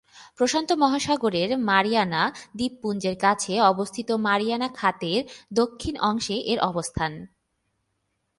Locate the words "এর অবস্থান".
6.51-7.11